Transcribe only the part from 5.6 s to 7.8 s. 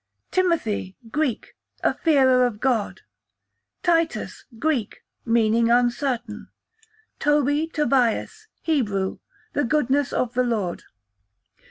uncertain. Toby /